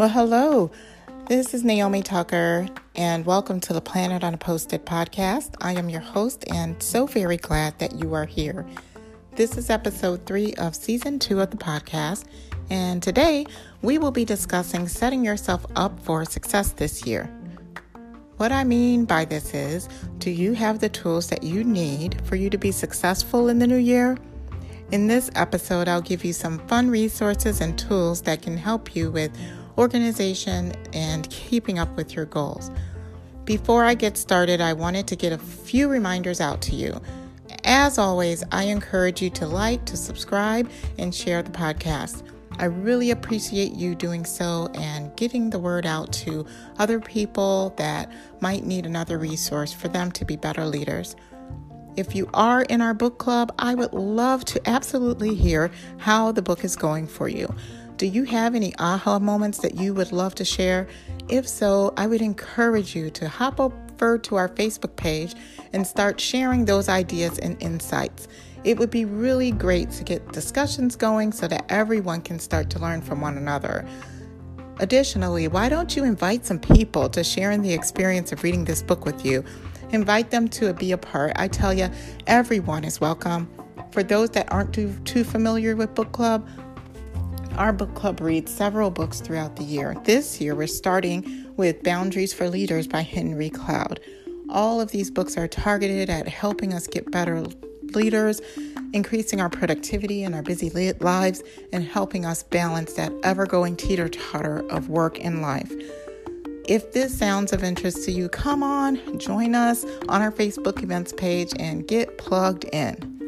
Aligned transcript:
Well, 0.00 0.08
hello. 0.08 0.70
This 1.26 1.52
is 1.52 1.62
Naomi 1.62 2.00
Tucker, 2.00 2.66
and 2.96 3.26
welcome 3.26 3.60
to 3.60 3.74
the 3.74 3.82
Planet 3.82 4.24
on 4.24 4.32
a 4.32 4.38
Post-it 4.38 4.86
podcast. 4.86 5.56
I 5.60 5.74
am 5.74 5.90
your 5.90 6.00
host, 6.00 6.42
and 6.50 6.82
so 6.82 7.04
very 7.04 7.36
glad 7.36 7.78
that 7.80 7.96
you 7.96 8.14
are 8.14 8.24
here. 8.24 8.64
This 9.36 9.58
is 9.58 9.68
episode 9.68 10.24
three 10.24 10.54
of 10.54 10.74
season 10.74 11.18
two 11.18 11.42
of 11.42 11.50
the 11.50 11.58
podcast, 11.58 12.24
and 12.70 13.02
today 13.02 13.44
we 13.82 13.98
will 13.98 14.10
be 14.10 14.24
discussing 14.24 14.88
setting 14.88 15.22
yourself 15.22 15.66
up 15.76 16.00
for 16.00 16.24
success 16.24 16.72
this 16.72 17.04
year. 17.04 17.26
What 18.38 18.52
I 18.52 18.64
mean 18.64 19.04
by 19.04 19.26
this 19.26 19.52
is 19.52 19.86
do 20.16 20.30
you 20.30 20.54
have 20.54 20.78
the 20.78 20.88
tools 20.88 21.26
that 21.26 21.42
you 21.42 21.62
need 21.62 22.24
for 22.24 22.36
you 22.36 22.48
to 22.48 22.56
be 22.56 22.72
successful 22.72 23.50
in 23.50 23.58
the 23.58 23.66
new 23.66 23.76
year? 23.76 24.16
In 24.92 25.08
this 25.08 25.30
episode, 25.34 25.88
I'll 25.88 26.00
give 26.00 26.24
you 26.24 26.32
some 26.32 26.58
fun 26.68 26.88
resources 26.88 27.60
and 27.60 27.78
tools 27.78 28.22
that 28.22 28.40
can 28.40 28.56
help 28.56 28.96
you 28.96 29.10
with 29.10 29.30
organization 29.80 30.74
and 30.92 31.28
keeping 31.30 31.78
up 31.78 31.96
with 31.96 32.14
your 32.14 32.26
goals. 32.26 32.70
Before 33.46 33.82
I 33.84 33.94
get 33.94 34.18
started, 34.18 34.60
I 34.60 34.74
wanted 34.74 35.06
to 35.08 35.16
get 35.16 35.32
a 35.32 35.38
few 35.38 35.88
reminders 35.88 36.40
out 36.40 36.60
to 36.62 36.76
you. 36.76 37.00
As 37.64 37.98
always, 37.98 38.44
I 38.52 38.64
encourage 38.64 39.22
you 39.22 39.30
to 39.30 39.46
like, 39.46 39.86
to 39.86 39.96
subscribe, 39.96 40.70
and 40.98 41.14
share 41.14 41.42
the 41.42 41.50
podcast. 41.50 42.22
I 42.58 42.66
really 42.66 43.10
appreciate 43.10 43.72
you 43.72 43.94
doing 43.94 44.26
so 44.26 44.68
and 44.74 45.16
getting 45.16 45.48
the 45.48 45.58
word 45.58 45.86
out 45.86 46.12
to 46.24 46.44
other 46.78 47.00
people 47.00 47.72
that 47.78 48.12
might 48.40 48.64
need 48.66 48.84
another 48.84 49.18
resource 49.18 49.72
for 49.72 49.88
them 49.88 50.12
to 50.12 50.26
be 50.26 50.36
better 50.36 50.66
leaders. 50.66 51.16
If 51.96 52.14
you 52.14 52.28
are 52.34 52.62
in 52.62 52.82
our 52.82 52.94
book 52.94 53.18
club, 53.18 53.52
I 53.58 53.74
would 53.74 53.94
love 53.94 54.44
to 54.46 54.68
absolutely 54.68 55.34
hear 55.34 55.70
how 55.96 56.32
the 56.32 56.42
book 56.42 56.64
is 56.64 56.76
going 56.76 57.06
for 57.06 57.28
you. 57.28 57.52
Do 58.00 58.06
you 58.06 58.24
have 58.24 58.54
any 58.54 58.74
aha 58.78 59.18
moments 59.18 59.58
that 59.58 59.74
you 59.74 59.92
would 59.92 60.10
love 60.10 60.34
to 60.36 60.44
share? 60.46 60.88
If 61.28 61.46
so, 61.46 61.92
I 61.98 62.06
would 62.06 62.22
encourage 62.22 62.96
you 62.96 63.10
to 63.10 63.28
hop 63.28 63.60
over 63.60 64.16
to 64.16 64.36
our 64.36 64.48
Facebook 64.48 64.96
page 64.96 65.34
and 65.74 65.86
start 65.86 66.18
sharing 66.18 66.64
those 66.64 66.88
ideas 66.88 67.38
and 67.40 67.62
insights. 67.62 68.26
It 68.64 68.78
would 68.78 68.88
be 68.88 69.04
really 69.04 69.50
great 69.50 69.90
to 69.90 70.02
get 70.02 70.32
discussions 70.32 70.96
going 70.96 71.30
so 71.32 71.46
that 71.48 71.66
everyone 71.68 72.22
can 72.22 72.38
start 72.38 72.70
to 72.70 72.78
learn 72.78 73.02
from 73.02 73.20
one 73.20 73.36
another. 73.36 73.86
Additionally, 74.78 75.46
why 75.48 75.68
don't 75.68 75.94
you 75.94 76.04
invite 76.04 76.46
some 76.46 76.58
people 76.58 77.06
to 77.10 77.22
share 77.22 77.50
in 77.50 77.60
the 77.60 77.74
experience 77.74 78.32
of 78.32 78.42
reading 78.42 78.64
this 78.64 78.82
book 78.82 79.04
with 79.04 79.26
you? 79.26 79.44
Invite 79.90 80.30
them 80.30 80.48
to 80.48 80.72
be 80.72 80.92
a 80.92 80.96
part. 80.96 81.32
I 81.36 81.48
tell 81.48 81.74
you, 81.74 81.90
everyone 82.26 82.84
is 82.84 82.98
welcome. 82.98 83.46
For 83.90 84.02
those 84.02 84.30
that 84.30 84.50
aren't 84.50 84.72
too, 84.72 84.96
too 85.04 85.22
familiar 85.22 85.76
with 85.76 85.94
book 85.94 86.12
club, 86.12 86.48
our 87.60 87.74
book 87.74 87.94
club 87.94 88.22
reads 88.22 88.50
several 88.50 88.90
books 88.90 89.20
throughout 89.20 89.56
the 89.56 89.62
year. 89.62 89.94
This 90.04 90.40
year, 90.40 90.54
we're 90.54 90.66
starting 90.66 91.46
with 91.58 91.82
Boundaries 91.82 92.32
for 92.32 92.48
Leaders 92.48 92.86
by 92.86 93.02
Henry 93.02 93.50
Cloud. 93.50 94.00
All 94.48 94.80
of 94.80 94.92
these 94.92 95.10
books 95.10 95.36
are 95.36 95.46
targeted 95.46 96.08
at 96.08 96.26
helping 96.26 96.72
us 96.72 96.86
get 96.86 97.10
better 97.10 97.44
leaders, 97.94 98.40
increasing 98.94 99.42
our 99.42 99.50
productivity 99.50 100.22
in 100.22 100.32
our 100.32 100.40
busy 100.40 100.70
lives, 101.00 101.42
and 101.70 101.84
helping 101.84 102.24
us 102.24 102.44
balance 102.44 102.94
that 102.94 103.12
ever 103.24 103.44
going 103.44 103.76
teeter 103.76 104.08
totter 104.08 104.66
of 104.70 104.88
work 104.88 105.22
and 105.22 105.42
life. 105.42 105.70
If 106.66 106.92
this 106.92 107.16
sounds 107.16 107.52
of 107.52 107.62
interest 107.62 108.06
to 108.06 108.10
you, 108.10 108.30
come 108.30 108.62
on, 108.62 109.18
join 109.18 109.54
us 109.54 109.84
on 110.08 110.22
our 110.22 110.32
Facebook 110.32 110.82
events 110.82 111.12
page 111.12 111.52
and 111.58 111.86
get 111.86 112.16
plugged 112.16 112.64
in. 112.72 113.19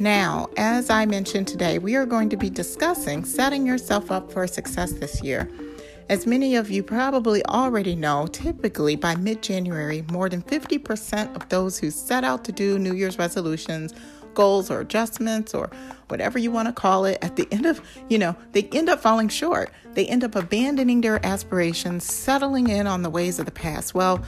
Now, 0.00 0.48
as 0.56 0.90
I 0.90 1.06
mentioned 1.06 1.46
today, 1.46 1.78
we 1.78 1.94
are 1.94 2.04
going 2.04 2.28
to 2.30 2.36
be 2.36 2.50
discussing 2.50 3.24
setting 3.24 3.64
yourself 3.64 4.10
up 4.10 4.32
for 4.32 4.44
success 4.48 4.92
this 4.92 5.22
year. 5.22 5.48
As 6.08 6.26
many 6.26 6.56
of 6.56 6.68
you 6.68 6.82
probably 6.82 7.46
already 7.46 7.94
know, 7.94 8.26
typically 8.26 8.96
by 8.96 9.14
mid 9.14 9.40
January, 9.40 10.04
more 10.10 10.28
than 10.28 10.42
50% 10.42 11.36
of 11.36 11.48
those 11.48 11.78
who 11.78 11.92
set 11.92 12.24
out 12.24 12.44
to 12.44 12.50
do 12.50 12.76
New 12.76 12.92
Year's 12.92 13.18
resolutions, 13.18 13.94
goals, 14.34 14.68
or 14.68 14.80
adjustments, 14.80 15.54
or 15.54 15.70
whatever 16.08 16.40
you 16.40 16.50
want 16.50 16.66
to 16.66 16.74
call 16.74 17.04
it, 17.04 17.18
at 17.22 17.36
the 17.36 17.46
end 17.52 17.64
of, 17.64 17.80
you 18.08 18.18
know, 18.18 18.36
they 18.50 18.64
end 18.72 18.88
up 18.88 19.00
falling 19.00 19.28
short. 19.28 19.70
They 19.92 20.06
end 20.06 20.24
up 20.24 20.34
abandoning 20.34 21.02
their 21.02 21.24
aspirations, 21.24 22.04
settling 22.04 22.68
in 22.68 22.88
on 22.88 23.02
the 23.02 23.10
ways 23.10 23.38
of 23.38 23.46
the 23.46 23.52
past. 23.52 23.94
Well, 23.94 24.20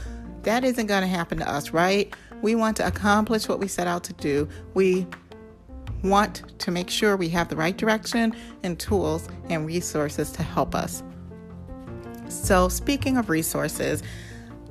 that 0.45 0.63
isn't 0.63 0.87
going 0.87 1.03
to 1.03 1.09
happen 1.09 1.39
to 1.39 1.51
us, 1.51 1.71
right? 1.71 2.15
We 2.41 2.55
want 2.55 2.77
to 2.77 2.87
accomplish 2.87 3.49
what 3.49 3.59
we 3.59 3.67
set 3.67 3.89
out 3.89 4.05
to 4.05 4.13
do. 4.13 4.49
We 4.75 5.09
want 6.03 6.43
to 6.61 6.71
make 6.71 6.91
sure 6.91 7.17
we 7.17 7.29
have 7.31 7.49
the 7.49 7.57
right 7.57 7.77
direction 7.77 8.35
and 8.63 8.79
tools 8.79 9.29
and 9.49 9.67
resources 9.67 10.31
to 10.33 10.43
help 10.43 10.75
us. 10.75 11.03
So, 12.29 12.69
speaking 12.69 13.17
of 13.17 13.31
resources, 13.31 14.03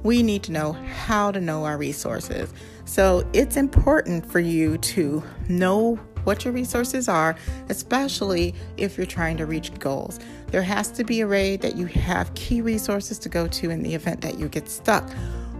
we 0.03 0.21
need 0.21 0.43
to 0.43 0.51
know 0.51 0.73
how 0.73 1.31
to 1.31 1.41
know 1.41 1.63
our 1.65 1.77
resources. 1.77 2.53
So, 2.85 3.27
it's 3.33 3.57
important 3.57 4.29
for 4.29 4.39
you 4.39 4.77
to 4.77 5.23
know 5.47 5.99
what 6.25 6.43
your 6.43 6.53
resources 6.53 7.07
are, 7.07 7.35
especially 7.69 8.53
if 8.77 8.97
you're 8.97 9.05
trying 9.05 9.37
to 9.37 9.45
reach 9.45 9.73
goals. 9.79 10.19
There 10.47 10.63
has 10.63 10.89
to 10.91 11.03
be 11.03 11.21
a 11.21 11.27
way 11.27 11.55
that 11.57 11.75
you 11.75 11.85
have 11.85 12.33
key 12.33 12.61
resources 12.61 13.19
to 13.19 13.29
go 13.29 13.47
to 13.47 13.69
in 13.69 13.83
the 13.83 13.93
event 13.93 14.21
that 14.21 14.37
you 14.37 14.49
get 14.49 14.67
stuck, 14.67 15.09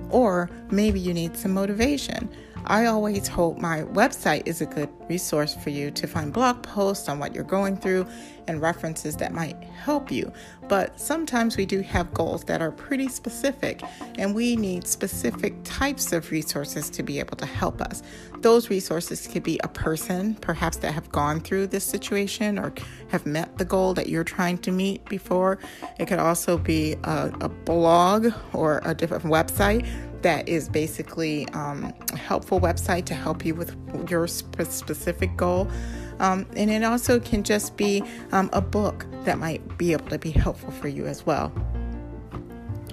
or 0.10 0.50
maybe 0.72 1.00
you 1.00 1.14
need 1.14 1.38
some 1.38 1.54
motivation. 1.54 2.30
I 2.68 2.86
always 2.86 3.28
hope 3.28 3.60
my 3.60 3.84
website 3.84 4.48
is 4.48 4.62
a 4.62 4.66
good 4.66 4.90
resource 5.08 5.56
for 5.56 5.70
you 5.70 5.92
to 5.92 6.08
find 6.08 6.34
blog 6.34 6.64
posts 6.64 7.08
on 7.08 7.20
what 7.20 7.36
you're 7.36 7.44
going 7.44 7.78
through 7.78 8.08
and 8.48 8.62
references 8.62 9.16
that 9.18 9.34
might 9.34 9.62
help 9.64 10.12
you. 10.12 10.32
But 10.68 11.00
sometimes 11.00 11.58
we 11.58 11.66
do 11.66 11.82
have 11.82 12.14
goals 12.14 12.44
that 12.46 12.62
are 12.62 12.72
pretty 12.72 13.08
specific, 13.08 13.84
and 14.18 14.34
we 14.34 14.56
need 14.56 14.88
specific 14.88 15.56
types 15.64 16.12
of 16.12 16.32
resources 16.32 16.90
to 16.92 17.04
be 17.04 17.20
able 17.20 17.38
to 17.38 17.46
help 17.46 17.82
us. 17.82 18.02
Those 18.40 18.70
resources 18.70 19.28
could 19.28 19.44
be 19.44 19.60
a 19.64 19.68
person, 19.68 20.36
perhaps 20.36 20.78
that 20.78 20.94
have 20.94 21.12
gone 21.12 21.40
through 21.42 21.68
this 21.68 21.84
situation 21.84 22.58
or 22.58 22.74
have 23.10 23.26
met 23.26 23.58
the 23.58 23.66
goal 23.66 23.94
that 23.94 24.10
you're 24.10 24.24
trying 24.24 24.58
to 24.60 24.72
meet 24.72 25.06
before. 25.06 25.60
It 26.00 26.08
could 26.08 26.20
also 26.20 26.58
be 26.58 26.94
a, 27.04 27.32
a 27.42 27.50
blog 27.50 28.28
or 28.54 28.82
a 28.84 28.94
different 28.94 29.26
website 29.26 29.88
that 30.26 30.50
is 30.50 30.70
basically 30.70 31.48
um, 31.50 31.94
a 32.12 32.18
helpful 32.18 32.60
website 32.60 33.06
to 33.06 33.14
help 33.14 33.46
you 33.46 33.54
with 33.54 33.76
your 34.10 34.26
specific 34.26 35.38
goal. 35.38 35.68
Um, 36.18 36.48
and 36.56 36.72
it 36.72 36.84
also 36.84 37.20
can 37.20 37.44
just 37.44 37.78
be 37.78 38.04
um, 38.32 38.50
a 38.52 38.60
book 38.60 39.06
that 39.26 39.38
might 39.38 39.78
be 39.78 39.92
able 39.92 40.08
to 40.08 40.18
be 40.18 40.32
helpful 40.32 40.72
for 40.72 40.88
you 40.88 41.06
as 41.06 41.28
well. 41.28 41.54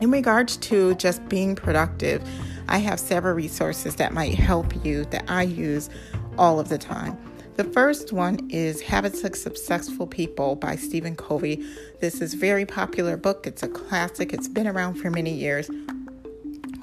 In 0.02 0.10
regards 0.10 0.58
to 0.58 0.94
just 0.96 1.26
being 1.30 1.56
productive, 1.56 2.22
I 2.68 2.76
have 2.76 3.00
several 3.00 3.34
resources 3.34 3.96
that 3.96 4.12
might 4.12 4.34
help 4.34 4.84
you 4.84 5.06
that 5.06 5.24
I 5.26 5.44
use 5.44 5.88
all 6.36 6.60
of 6.60 6.68
the 6.68 6.76
time. 6.76 7.16
The 7.56 7.64
first 7.64 8.12
one 8.12 8.46
is 8.50 8.82
Habits 8.82 9.24
of 9.24 9.34
Successful 9.38 10.06
People 10.06 10.56
by 10.56 10.76
Stephen 10.76 11.16
Covey. 11.16 11.64
This 12.00 12.20
is 12.20 12.34
a 12.34 12.36
very 12.36 12.66
popular 12.66 13.16
book. 13.16 13.46
It's 13.46 13.62
a 13.62 13.68
classic. 13.68 14.34
It's 14.34 14.48
been 14.48 14.68
around 14.68 14.96
for 14.96 15.08
many 15.08 15.32
years. 15.32 15.70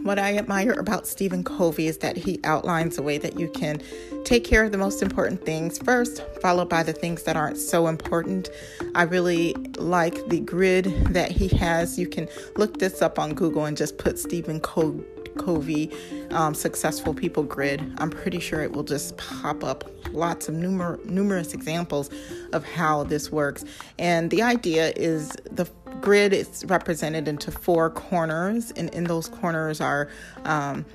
What 0.02 0.18
I 0.18 0.38
admire 0.38 0.72
about 0.72 1.06
Stephen 1.08 1.44
Covey 1.44 1.88
is 1.88 1.98
that 2.00 2.16
he 2.16 2.40
outlines 2.44 2.98
a 2.98 3.02
way 3.02 3.18
that 3.18 3.38
you 3.38 3.50
can 3.50 3.82
take 4.24 4.44
care 4.44 4.64
of 4.64 4.72
the 4.72 4.78
most 4.78 5.02
important 5.02 5.46
things 5.46 5.78
first, 5.78 6.24
followed 6.42 6.70
by 6.70 6.84
the 6.84 6.94
things 6.94 7.24
that 7.24 7.36
aren't 7.36 7.58
so 7.58 7.88
important. 7.88 8.50
I 8.96 9.04
really 9.04 9.54
like 9.78 10.28
the 10.30 10.40
grid 10.40 10.86
that 11.10 11.32
he 11.32 11.50
has. 11.50 12.00
You 12.00 12.08
can 12.08 12.30
look 12.56 12.80
this 12.80 13.02
up 13.02 13.20
on 13.20 13.34
Google 13.34 13.66
and 13.66 13.76
just 13.76 13.98
put 13.98 14.18
Stephen 14.18 14.62
Covey. 14.62 15.04
Covey 15.38 15.92
um, 16.32 16.54
Successful 16.54 17.14
People 17.14 17.44
Grid. 17.44 17.82
I'm 17.98 18.10
pretty 18.10 18.40
sure 18.40 18.62
it 18.62 18.72
will 18.72 18.84
just 18.84 19.18
pop 19.18 19.64
up 19.64 19.90
lots 20.12 20.50
of 20.50 20.56
numer- 20.56 21.04
numerous 21.06 21.54
examples 21.54 22.10
of 22.52 22.66
how 22.66 23.04
this 23.04 23.32
works. 23.32 23.64
And 23.98 24.30
the 24.32 24.42
idea 24.42 24.92
is 24.96 25.32
the 25.50 25.66
grid 26.02 26.34
is 26.34 26.66
represented 26.68 27.28
into 27.28 27.52
four 27.52 27.90
corners, 27.90 28.72
and 28.72 28.90
in 28.94 29.06
those 29.06 29.30
corners 29.30 29.82
are 29.82 30.10
um, 30.46 30.86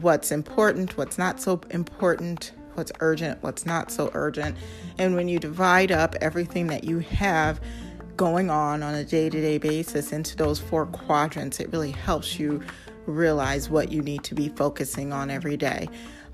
what's 0.00 0.30
important, 0.30 0.96
what's 0.96 1.18
not 1.18 1.40
so 1.40 1.60
important, 1.70 2.52
what's 2.74 2.92
urgent, 3.00 3.42
what's 3.42 3.66
not 3.66 3.90
so 3.90 4.10
urgent. 4.14 4.56
And 4.98 5.14
when 5.14 5.28
you 5.28 5.38
divide 5.38 5.92
up 5.92 6.14
everything 6.20 6.68
that 6.68 6.84
you 6.84 7.00
have 7.00 7.60
going 8.16 8.50
on 8.50 8.82
on 8.82 8.94
a 8.94 9.04
day 9.04 9.28
to 9.28 9.40
day 9.40 9.58
basis 9.58 10.12
into 10.12 10.36
those 10.36 10.58
four 10.58 10.86
quadrants, 10.86 11.60
it 11.60 11.70
really 11.72 11.90
helps 11.90 12.38
you 12.38 12.62
realize 13.06 13.68
what 13.68 13.90
you 13.90 14.02
need 14.02 14.22
to 14.24 14.34
be 14.34 14.48
focusing 14.48 15.12
on 15.12 15.30
every 15.30 15.56
day. 15.56 15.88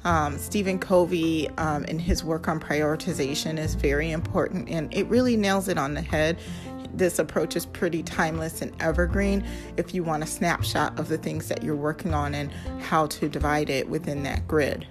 Um, 0.05 0.39
Stephen 0.39 0.79
Covey 0.79 1.49
um, 1.59 1.85
in 1.87 1.99
his 1.99 2.23
work 2.23 2.47
on 2.47 2.61
prioritization 2.61 3.59
is 3.59 3.75
very 3.75 4.13
important 4.13 4.69
and 4.69 4.93
it 4.95 5.07
really 5.09 5.37
nails 5.37 5.69
it 5.69 5.77
on 5.77 5.95
the 5.95 6.03
head 6.03 6.39
this 6.99 7.19
approach 7.19 7.57
is 7.57 7.67
pretty 7.67 8.03
timeless 8.03 8.61
and 8.61 8.73
evergreen 8.81 9.47
if 9.77 9.95
you 9.95 10.03
want 10.03 10.23
a 10.23 10.27
snapshot 10.27 10.99
of 10.99 11.09
the 11.09 11.19
things 11.19 11.49
that 11.49 11.63
you're 11.63 11.77
working 11.77 12.13
on 12.13 12.35
and 12.35 12.51
how 12.83 13.07
to 13.07 13.29
divide 13.29 13.71
it 13.71 13.89
within 13.89 14.23
that 14.25 14.47
grid. 14.47 14.87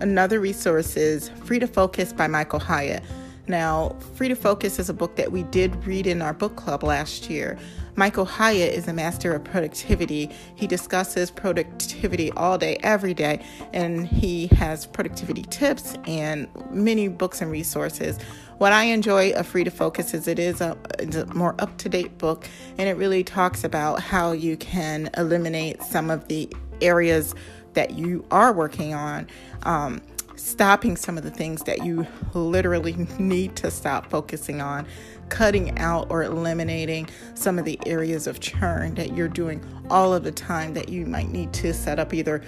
Another 0.00 0.40
resource 0.40 0.96
is 0.96 1.28
Free 1.44 1.58
to 1.58 1.66
Focus 1.66 2.12
by 2.12 2.26
Michael 2.26 2.58
Hyatt. 2.58 3.04
Now, 3.48 3.96
Free 4.14 4.28
to 4.28 4.36
Focus 4.36 4.78
is 4.78 4.88
a 4.88 4.94
book 4.94 5.16
that 5.16 5.32
we 5.32 5.42
did 5.44 5.84
read 5.84 6.06
in 6.06 6.22
our 6.22 6.32
book 6.32 6.56
club 6.56 6.82
last 6.82 7.28
year. 7.28 7.58
Michael 7.94 8.24
Hyatt 8.24 8.72
is 8.72 8.88
a 8.88 8.92
master 8.92 9.34
of 9.34 9.44
productivity. 9.44 10.30
He 10.54 10.66
discusses 10.66 11.30
productivity 11.30 12.30
all 12.32 12.56
day, 12.56 12.78
every 12.82 13.12
day, 13.12 13.44
and 13.72 14.06
he 14.06 14.46
has 14.48 14.86
productivity 14.86 15.42
tips 15.42 15.94
and 16.06 16.48
many 16.70 17.08
books 17.08 17.42
and 17.42 17.50
resources. 17.50 18.18
What 18.62 18.72
I 18.72 18.84
enjoy 18.84 19.32
of 19.32 19.48
Free 19.48 19.64
to 19.64 19.72
Focus 19.72 20.14
is 20.14 20.28
it 20.28 20.38
is 20.38 20.60
a, 20.60 20.78
a 21.00 21.34
more 21.34 21.56
up 21.58 21.76
to 21.78 21.88
date 21.88 22.16
book, 22.18 22.46
and 22.78 22.88
it 22.88 22.96
really 22.96 23.24
talks 23.24 23.64
about 23.64 24.00
how 24.00 24.30
you 24.30 24.56
can 24.56 25.10
eliminate 25.16 25.82
some 25.82 26.10
of 26.10 26.28
the 26.28 26.48
areas 26.80 27.34
that 27.72 27.98
you 27.98 28.24
are 28.30 28.52
working 28.52 28.94
on. 28.94 29.26
Um, 29.64 30.00
stopping 30.36 30.96
some 30.96 31.18
of 31.18 31.24
the 31.24 31.30
things 31.32 31.64
that 31.64 31.84
you 31.84 32.06
literally 32.34 32.92
need 33.18 33.56
to 33.56 33.68
stop 33.68 34.08
focusing 34.10 34.60
on, 34.60 34.86
cutting 35.28 35.76
out 35.80 36.06
or 36.08 36.22
eliminating 36.22 37.08
some 37.34 37.58
of 37.58 37.64
the 37.64 37.80
areas 37.84 38.28
of 38.28 38.38
churn 38.38 38.94
that 38.94 39.16
you're 39.16 39.26
doing 39.26 39.60
all 39.90 40.14
of 40.14 40.22
the 40.22 40.30
time 40.30 40.72
that 40.74 40.88
you 40.88 41.04
might 41.04 41.30
need 41.30 41.52
to 41.52 41.74
set 41.74 41.98
up 41.98 42.14
either 42.14 42.40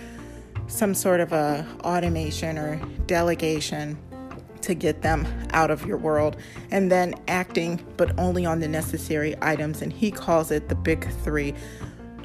some 0.68 0.94
sort 0.94 1.18
of 1.18 1.32
a 1.32 1.66
automation 1.82 2.56
or 2.56 2.76
delegation 3.06 3.98
to 4.64 4.74
get 4.74 5.02
them 5.02 5.26
out 5.52 5.70
of 5.70 5.86
your 5.86 5.96
world 5.96 6.36
and 6.70 6.90
then 6.90 7.14
acting 7.28 7.80
but 7.96 8.18
only 8.18 8.44
on 8.44 8.60
the 8.60 8.68
necessary 8.68 9.34
items 9.42 9.82
and 9.82 9.92
he 9.92 10.10
calls 10.10 10.50
it 10.50 10.68
the 10.68 10.74
big 10.74 11.08
3 11.22 11.54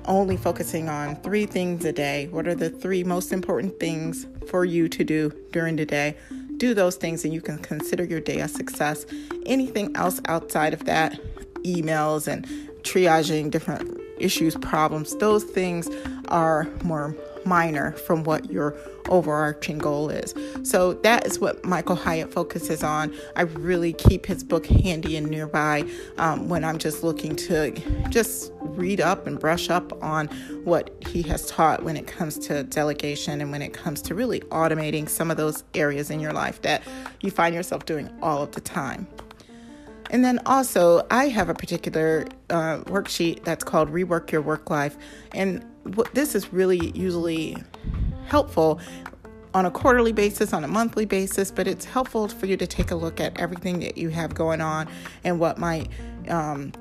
only 0.06 0.36
focusing 0.36 0.90
on 0.90 1.16
three 1.18 1.46
things 1.46 1.86
a 1.86 1.94
day. 1.94 2.28
What 2.32 2.48
are 2.48 2.56
the 2.56 2.70
three 2.70 3.04
most 3.04 3.32
important 3.32 3.80
things 3.80 4.26
for 4.48 4.66
you 4.66 4.90
to 4.90 5.04
do 5.04 5.32
during 5.52 5.76
the 5.76 5.86
day? 5.86 6.18
Do 6.58 6.74
those 6.74 6.96
things 6.96 7.24
and 7.24 7.34
you 7.34 7.42
can 7.42 7.60
consider 7.60 8.04
your 8.04 8.20
day 8.20 8.40
a 8.40 8.48
success. 8.48 9.06
Anything 9.46 9.96
else 9.96 10.20
outside 10.26 10.74
of 10.74 10.86
that, 10.86 11.20
emails 11.64 12.28
and 12.28 12.46
triaging 12.82 13.52
different 13.52 14.00
issues, 14.18 14.56
problems, 14.56 15.16
those 15.18 15.44
things 15.44 15.88
are 16.28 16.68
more 16.84 17.16
minor 17.46 17.92
from 17.94 18.24
what 18.24 18.50
your 18.52 18.76
overarching 19.10 19.78
goal 19.78 20.10
is. 20.10 20.34
So 20.64 20.94
that 20.94 21.26
is 21.26 21.40
what 21.40 21.64
Michael 21.66 21.96
Hyatt 21.96 22.32
focuses 22.32 22.84
on. 22.84 23.14
I 23.36 23.42
really 23.42 23.94
keep 23.94 24.26
his 24.26 24.44
book 24.44 24.66
handy 24.66 25.18
and 25.18 25.28
nearby 25.28 25.86
um, 26.18 26.50
when 26.50 26.64
I'm 26.64 26.78
just 26.78 27.04
looking 27.04 27.36
to 27.38 27.72
just 28.10 28.52
read 28.62 29.02
up 29.02 29.28
and 29.28 29.40
brush 29.40 29.70
up 29.70 30.02
on 30.04 30.28
what 30.64 30.96
he 31.08 31.22
has 31.24 31.48
taught 31.48 31.84
when 31.84 31.98
it 31.98 32.08
comes 32.08 32.38
to 32.48 32.64
delegation 32.64 33.42
and 33.42 33.52
when 33.52 33.62
it 33.62 33.74
comes 33.74 34.02
to 34.04 34.16
really 34.16 34.42
automating 34.42 35.10
some 35.10 35.32
of 35.32 35.38
those 35.38 35.64
areas 35.74 36.10
in 36.10 36.20
your 36.20 36.34
life 36.34 36.62
that 36.62 36.84
you 37.22 37.32
find 37.32 37.56
yourself 37.56 37.86
doing 37.86 38.10
all 38.22 38.44
of 38.44 38.52
the 38.52 38.62
time. 38.62 39.08
And 40.10 40.24
then 40.24 40.40
also, 40.46 41.06
I 41.12 41.28
have 41.28 41.50
a 41.50 41.54
particular 41.54 42.28
uh, 42.50 42.80
worksheet 42.86 43.44
that's 43.44 43.64
called 43.64 43.90
Rework 43.90 44.32
Your 44.32 44.42
Work 44.42 44.70
Life. 44.70 44.98
And 45.34 45.64
this 46.14 46.36
is 46.36 46.52
really 46.52 46.92
usually 46.96 47.58
helpful 48.28 48.80
on 49.54 49.66
a 49.66 49.72
quarterly 49.72 50.12
basis, 50.12 50.54
on 50.54 50.64
a 50.64 50.68
monthly 50.68 51.06
basis, 51.06 51.52
but 51.52 51.68
it's 51.68 51.86
helpful 51.86 52.28
for 52.28 52.46
you 52.46 52.58
to 52.58 52.68
take 52.68 52.92
a 52.92 52.96
look 52.96 53.20
at 53.20 53.40
everything 53.40 53.80
that 53.80 53.98
you 53.98 54.10
have 54.10 54.36
going 54.36 54.62
on 54.62 54.88
and 55.24 55.40
what 55.40 55.58
might 55.58 55.90
um, 56.28 56.72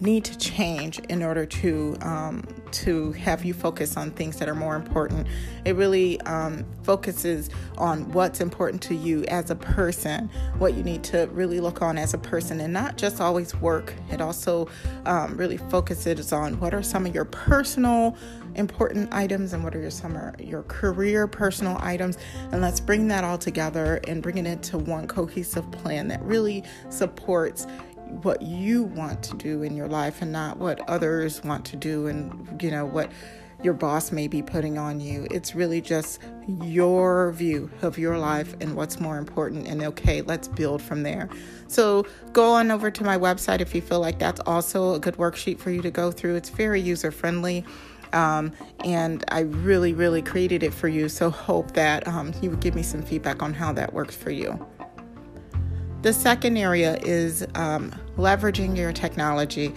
need 0.00 0.24
to 0.24 0.36
change 0.38 0.98
in 1.08 1.22
order 1.22 1.46
to 1.46 1.96
um, 2.00 2.46
to 2.72 3.12
have 3.12 3.44
you 3.44 3.54
focus 3.54 3.96
on 3.96 4.10
things 4.10 4.38
that 4.38 4.48
are 4.48 4.54
more 4.54 4.76
important. 4.76 5.26
It 5.64 5.76
really 5.76 6.20
um, 6.22 6.64
focuses 6.82 7.50
on 7.78 8.10
what's 8.12 8.40
important 8.40 8.82
to 8.82 8.94
you 8.94 9.24
as 9.24 9.50
a 9.50 9.54
person, 9.54 10.30
what 10.58 10.74
you 10.74 10.82
need 10.82 11.04
to 11.04 11.28
really 11.32 11.60
look 11.60 11.82
on 11.82 11.98
as 11.98 12.14
a 12.14 12.18
person, 12.18 12.60
and 12.60 12.72
not 12.72 12.96
just 12.96 13.20
always 13.20 13.54
work. 13.56 13.94
It 14.10 14.20
also 14.20 14.68
um, 15.06 15.36
really 15.36 15.58
focuses 15.58 16.32
on 16.32 16.58
what 16.58 16.74
are 16.74 16.82
some 16.82 17.06
of 17.06 17.14
your 17.14 17.24
personal 17.26 18.16
important 18.54 19.12
items 19.12 19.52
and 19.52 19.64
what 19.64 19.74
are 19.74 19.80
your 19.80 19.90
some 19.90 20.16
are 20.16 20.34
your 20.38 20.62
career 20.64 21.26
personal 21.26 21.78
items 21.80 22.18
and 22.52 22.60
let's 22.60 22.80
bring 22.80 23.08
that 23.08 23.24
all 23.24 23.38
together 23.38 23.98
and 24.06 24.22
bring 24.22 24.36
it 24.36 24.46
into 24.46 24.76
one 24.76 25.06
cohesive 25.06 25.70
plan 25.70 26.06
that 26.08 26.22
really 26.22 26.62
supports 26.90 27.66
what 28.22 28.42
you 28.42 28.84
want 28.84 29.22
to 29.24 29.36
do 29.36 29.62
in 29.62 29.76
your 29.76 29.88
life 29.88 30.22
and 30.22 30.32
not 30.32 30.58
what 30.58 30.88
others 30.88 31.42
want 31.42 31.64
to 31.66 31.76
do 31.76 32.06
and 32.06 32.62
you 32.62 32.70
know 32.70 32.84
what 32.84 33.10
your 33.62 33.74
boss 33.74 34.10
may 34.10 34.26
be 34.26 34.42
putting 34.42 34.76
on 34.76 35.00
you. 35.00 35.26
It's 35.30 35.54
really 35.54 35.80
just 35.80 36.20
your 36.46 37.32
view 37.32 37.70
of 37.82 37.96
your 37.96 38.18
life 38.18 38.54
and 38.60 38.74
what's 38.74 38.98
more 38.98 39.18
important. 39.18 39.68
And 39.68 39.82
okay, 39.82 40.22
let's 40.22 40.48
build 40.48 40.82
from 40.82 41.02
there. 41.02 41.28
So 41.68 42.06
go 42.32 42.52
on 42.52 42.70
over 42.70 42.90
to 42.90 43.04
my 43.04 43.16
website 43.16 43.60
if 43.60 43.74
you 43.74 43.80
feel 43.80 44.00
like 44.00 44.18
that's 44.18 44.40
also 44.40 44.94
a 44.94 44.98
good 44.98 45.16
worksheet 45.16 45.58
for 45.58 45.70
you 45.70 45.80
to 45.82 45.90
go 45.90 46.10
through. 46.10 46.34
It's 46.34 46.50
very 46.50 46.80
user 46.80 47.10
friendly. 47.10 47.64
Um, 48.12 48.52
and 48.84 49.24
I 49.28 49.40
really, 49.40 49.94
really 49.94 50.22
created 50.22 50.62
it 50.62 50.74
for 50.74 50.88
you. 50.88 51.08
So 51.08 51.30
hope 51.30 51.72
that 51.72 52.06
um, 52.06 52.34
you 52.42 52.50
would 52.50 52.60
give 52.60 52.74
me 52.74 52.82
some 52.82 53.02
feedback 53.02 53.42
on 53.42 53.54
how 53.54 53.72
that 53.72 53.92
works 53.92 54.16
for 54.16 54.30
you. 54.30 54.66
The 56.02 56.12
second 56.12 56.56
area 56.56 56.96
is 57.02 57.46
um, 57.54 57.94
leveraging 58.16 58.76
your 58.76 58.92
technology. 58.92 59.72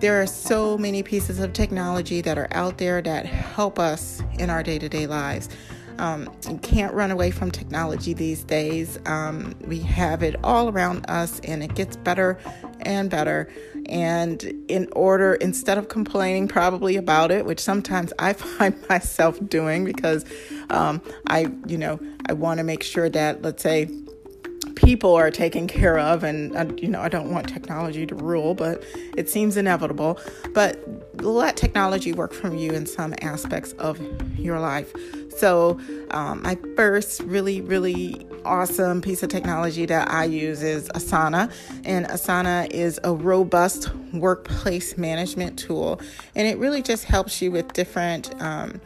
There 0.00 0.22
are 0.22 0.26
so 0.26 0.78
many 0.78 1.02
pieces 1.02 1.40
of 1.40 1.52
technology 1.52 2.22
that 2.22 2.38
are 2.38 2.48
out 2.52 2.78
there 2.78 3.02
that 3.02 3.26
help 3.26 3.78
us 3.78 4.22
in 4.38 4.48
our 4.48 4.62
day 4.62 4.78
to 4.78 4.88
day 4.88 5.06
lives. 5.06 5.50
Um, 5.98 6.32
you 6.48 6.56
can't 6.58 6.94
run 6.94 7.10
away 7.10 7.30
from 7.30 7.50
technology 7.50 8.14
these 8.14 8.44
days. 8.44 8.98
Um, 9.04 9.54
we 9.66 9.80
have 9.80 10.22
it 10.22 10.36
all 10.42 10.70
around 10.70 11.04
us 11.10 11.38
and 11.40 11.62
it 11.62 11.74
gets 11.74 11.96
better 11.96 12.38
and 12.80 13.10
better. 13.10 13.52
And 13.90 14.42
in 14.68 14.88
order, 14.92 15.34
instead 15.34 15.76
of 15.76 15.88
complaining 15.88 16.48
probably 16.48 16.96
about 16.96 17.30
it, 17.30 17.44
which 17.44 17.60
sometimes 17.60 18.10
I 18.18 18.32
find 18.34 18.74
myself 18.88 19.38
doing 19.48 19.84
because 19.84 20.24
um, 20.70 21.02
I, 21.26 21.52
you 21.66 21.76
know, 21.76 22.00
I 22.26 22.32
want 22.32 22.56
to 22.56 22.64
make 22.64 22.82
sure 22.82 23.10
that, 23.10 23.42
let's 23.42 23.62
say, 23.62 23.90
people 24.78 25.14
are 25.14 25.30
taken 25.30 25.66
care 25.66 25.98
of 25.98 26.22
and 26.22 26.54
uh, 26.56 26.64
you 26.76 26.86
know 26.86 27.00
i 27.00 27.08
don't 27.08 27.32
want 27.32 27.48
technology 27.48 28.06
to 28.06 28.14
rule 28.14 28.54
but 28.54 28.84
it 29.16 29.28
seems 29.28 29.56
inevitable 29.56 30.18
but 30.54 30.78
let 31.20 31.56
technology 31.56 32.12
work 32.12 32.32
for 32.32 32.54
you 32.54 32.70
in 32.70 32.86
some 32.86 33.12
aspects 33.20 33.72
of 33.72 33.98
your 34.38 34.60
life 34.60 34.92
so 35.36 35.80
um, 36.12 36.40
my 36.42 36.56
first 36.76 37.20
really 37.22 37.60
really 37.60 38.24
awesome 38.44 39.02
piece 39.02 39.20
of 39.24 39.28
technology 39.28 39.84
that 39.84 40.08
i 40.12 40.24
use 40.24 40.62
is 40.62 40.88
asana 40.90 41.52
and 41.84 42.06
asana 42.06 42.70
is 42.70 43.00
a 43.02 43.12
robust 43.12 43.92
workplace 44.12 44.96
management 44.96 45.58
tool 45.58 46.00
and 46.36 46.46
it 46.46 46.56
really 46.56 46.82
just 46.82 47.02
helps 47.02 47.42
you 47.42 47.50
with 47.50 47.72
different 47.72 48.32
um, 48.40 48.80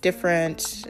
different 0.00 0.86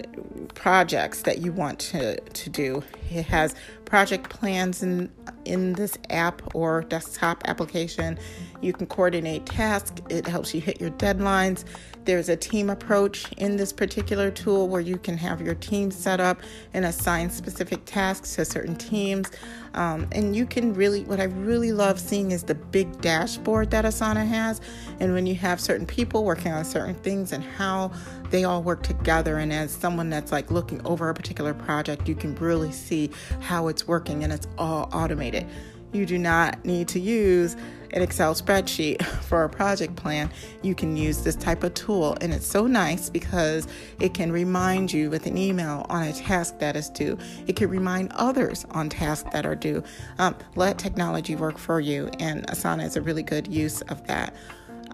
projects 0.55 1.23
that 1.23 1.38
you 1.38 1.53
want 1.53 1.79
to, 1.79 2.21
to 2.21 2.50
do. 2.50 2.83
It 3.11 3.27
has 3.27 3.55
project 3.88 4.28
plans 4.28 4.83
in 4.83 5.11
in 5.47 5.73
this 5.73 5.97
app 6.11 6.54
or 6.54 6.83
desktop 6.83 7.42
application. 7.49 8.18
You 8.61 8.73
can 8.73 8.87
coordinate 8.87 9.47
tasks. 9.47 10.02
It 10.11 10.26
helps 10.26 10.54
you 10.54 10.61
hit 10.61 10.80
your 10.80 10.90
deadlines. 10.90 11.64
There's 12.04 12.28
a 12.28 12.37
team 12.37 12.71
approach 12.71 13.30
in 13.35 13.57
this 13.57 13.73
particular 13.73 14.30
tool 14.30 14.68
where 14.68 14.80
you 14.80 14.99
can 14.99 15.16
have 15.16 15.40
your 15.40 15.54
team 15.54 15.90
set 15.90 16.21
up 16.21 16.40
and 16.75 16.85
assign 16.85 17.30
specific 17.30 17.85
tasks 17.85 18.35
to 18.37 18.45
certain 18.45 18.76
teams. 18.76 19.30
Um, 19.75 20.09
and 20.12 20.35
you 20.35 20.47
can 20.47 20.75
really, 20.75 21.04
what 21.04 21.21
I 21.21 21.25
really 21.25 21.73
love 21.73 22.00
seeing 22.00 22.30
is 22.30 22.42
the 22.42 22.54
big 22.54 23.00
dashboard 23.00 23.71
that 23.71 23.85
Asana 23.85 24.26
has. 24.26 24.61
And 25.00 25.12
when 25.12 25.26
you 25.26 25.35
have 25.37 25.61
certain 25.61 25.87
people 25.87 26.25
working 26.25 26.50
on 26.52 26.64
certain 26.64 26.95
things 26.95 27.33
and 27.33 27.45
how 27.45 27.92
they 28.30 28.45
all 28.45 28.62
work 28.62 28.83
together. 28.83 29.38
And 29.38 29.52
as 29.52 29.71
someone 29.71 30.11
that's 30.11 30.33
like 30.33 30.50
looking 30.50 30.85
over 30.87 31.09
a 31.09 31.14
particular 31.14 31.54
project, 31.54 32.09
you 32.09 32.14
can 32.14 32.35
really 32.37 32.73
see 32.73 33.11
how 33.40 33.68
it's 33.68 33.77
working 33.87 34.25
and 34.25 34.32
it's 34.32 34.49
all 34.56 34.88
automated. 34.92 35.47
You 35.92 36.04
do 36.04 36.18
not 36.18 36.64
need 36.64 36.88
to 36.88 37.00
use 37.00 37.56
an 37.92 38.02
Excel 38.02 38.35
spreadsheet 38.35 39.02
for 39.23 39.44
a 39.44 39.49
project 39.49 39.97
plan. 39.97 40.30
You 40.62 40.75
can 40.75 40.97
use 40.97 41.23
this 41.23 41.37
type 41.37 41.64
of 41.64 41.75
tool, 41.75 42.16
and 42.20 42.32
it's 42.32 42.47
so 42.47 42.66
nice 42.66 43.08
because 43.08 43.66
it 43.99 44.14
can 44.14 44.30
remind 44.30 44.92
you 44.92 45.11
with 45.11 45.26
an 45.26 45.38
email 45.38 45.87
on 45.88 46.02
a 46.02 46.12
task 46.12 46.58
that 46.58 46.76
is 46.76 46.90
due. 46.90 47.16
It 47.47 47.56
can 47.56 47.70
remind 47.70 48.12
others 48.12 48.66
on 48.70 48.90
tasks 48.90 49.28
that 49.32 49.47
are 49.47 49.54
due. 49.54 49.82
Um, 50.18 50.37
let 50.56 50.78
technology 50.78 51.37
work 51.37 51.58
for 51.58 51.80
you, 51.80 52.11
and 52.18 52.47
Asana 52.49 52.85
is 52.85 52.97
a 52.97 53.02
really 53.02 53.23
good 53.23 53.49
use 53.49 53.80
of 53.82 54.06
that. 54.06 54.35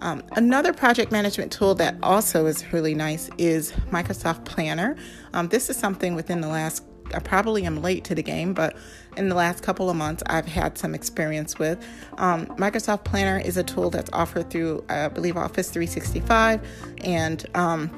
Um, 0.00 0.22
another 0.32 0.72
project 0.72 1.12
management 1.12 1.52
tool 1.52 1.74
that 1.76 1.96
also 2.02 2.46
is 2.46 2.72
really 2.72 2.94
nice 2.94 3.30
is 3.38 3.72
Microsoft 3.90 4.44
Planner. 4.44 4.96
Um, 5.32 5.48
this 5.48 5.70
is 5.70 5.76
something 5.76 6.14
within 6.14 6.40
the 6.40 6.48
last, 6.48 6.84
I 7.12 7.18
probably 7.18 7.64
am 7.64 7.82
late 7.82 8.04
to 8.04 8.14
the 8.14 8.23
game, 8.23 8.54
but 8.54 8.76
in 9.16 9.28
the 9.28 9.34
last 9.34 9.62
couple 9.62 9.90
of 9.90 9.96
months, 9.96 10.23
I've 10.26 10.46
had 10.46 10.78
some 10.78 10.94
experience 10.94 11.58
with. 11.58 11.84
Um, 12.18 12.46
Microsoft 12.46 13.04
Planner 13.04 13.38
is 13.38 13.56
a 13.56 13.62
tool 13.62 13.90
that's 13.90 14.11
offered 14.12 14.50
through, 14.50 14.84
I 14.88 15.08
believe, 15.08 15.37
Office 15.37 15.70
365, 15.70 16.66
and 17.02 17.44
um, 17.54 17.90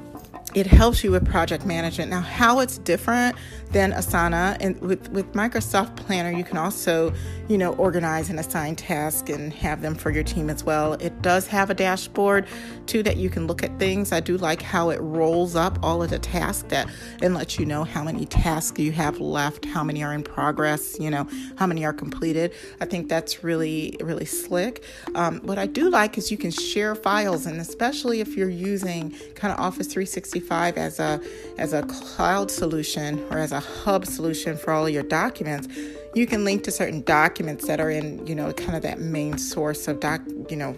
it 0.57 0.67
helps 0.67 1.05
you 1.05 1.11
with 1.11 1.23
project 1.27 1.67
management. 1.67 2.11
Now, 2.11 2.23
how 2.23 2.61
it's 2.61 2.79
different 2.79 3.37
than 3.73 3.93
Asana 3.93 4.57
and 4.59 4.81
with, 4.81 5.07
with 5.11 5.31
Microsoft 5.35 5.97
Planner, 5.97 6.31
you 6.31 6.45
can 6.45 6.57
also, 6.57 7.13
you 7.47 7.59
know, 7.59 7.75
organize 7.75 8.31
and 8.31 8.41
assign 8.41 8.75
tasks 8.75 9.29
and 9.29 9.53
have 9.53 9.83
them 9.83 9.95
for 9.95 10.11
your 10.11 10.23
team 10.23 10.49
as 10.49 10.65
well. 10.65 10.95
It 10.95 11.21
does 11.21 11.47
have 11.49 11.69
a 11.69 11.75
dashboard 11.75 12.47
too 12.87 13.03
that 13.03 13.19
you 13.19 13.29
can 13.29 13.47
look 13.47 13.63
at 13.63 13.79
things. 13.79 14.13
I 14.13 14.21
do 14.21 14.39
like 14.39 14.63
how 14.63 14.89
it 14.89 14.99
rolls 15.03 15.57
up 15.57 15.79
all 15.83 16.03
of 16.03 16.09
the 16.09 16.19
tasks 16.19 16.65
that 16.69 16.89
and 17.21 17.35
lets 17.35 17.59
you 17.59 17.67
know 17.67 17.85
how 17.85 18.03
many 18.03 18.25
tasks 18.25 18.81
you 18.81 18.93
have 18.93 19.21
left, 19.21 19.67
how 19.67 19.85
many 19.85 20.03
are 20.03 20.15
in 20.15 20.23
progress, 20.23 20.99
you 20.99 21.11
know, 21.11 21.29
how 21.57 21.67
many 21.67 21.85
are 21.85 21.93
completed. 21.93 22.55
I 22.81 22.87
think 22.87 23.11
that's 23.11 23.45
really, 23.45 23.95
really 24.01 24.25
slick. 24.25 24.83
Um, 25.15 25.41
what 25.41 25.59
I 25.59 25.67
do 25.67 25.91
like 25.91 26.17
is 26.17 26.31
you 26.31 26.39
can 26.39 26.51
share 26.51 26.95
files, 26.95 27.45
and 27.45 27.61
especially 27.61 28.21
if 28.21 28.35
you're 28.39 28.49
using 28.49 29.15
kind 29.35 29.53
of 29.53 29.61
Office 29.61 29.89
365 29.89 30.46
as 30.51 30.99
a 30.99 31.21
as 31.59 31.73
a 31.73 31.83
cloud 31.83 32.51
solution 32.51 33.25
or 33.31 33.39
as 33.39 33.53
a 33.53 33.61
hub 33.61 34.07
solution 34.07 34.57
for 34.57 34.73
all 34.73 34.89
your 34.89 35.03
documents, 35.03 35.69
you 36.15 36.27
can 36.27 36.45
link 36.45 36.65
to 36.65 36.71
certain 36.71 37.03
documents 37.03 37.67
that 37.67 37.81
are 37.81 37.91
in, 37.91 38.27
you 38.27 38.35
know, 38.35 38.53
kind 38.53 38.77
of 38.77 38.83
that 38.83 39.01
main 39.01 39.39
source 39.39 39.89
of 39.89 40.01
doc, 40.01 40.21
you 40.49 40.57
know, 40.57 40.77